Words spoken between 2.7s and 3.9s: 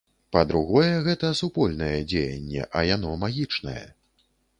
а яно магічнае.